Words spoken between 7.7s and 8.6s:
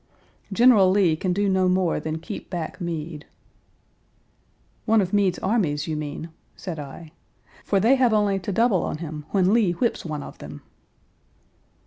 they have only to